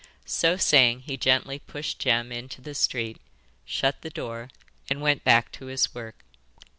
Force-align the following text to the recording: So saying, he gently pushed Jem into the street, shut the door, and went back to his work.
So 0.25 0.57
saying, 0.57 1.01
he 1.01 1.15
gently 1.15 1.59
pushed 1.59 1.99
Jem 1.99 2.31
into 2.31 2.59
the 2.59 2.73
street, 2.73 3.21
shut 3.67 4.01
the 4.01 4.09
door, 4.09 4.49
and 4.89 4.99
went 4.99 5.23
back 5.23 5.51
to 5.51 5.67
his 5.67 5.93
work. 5.93 6.23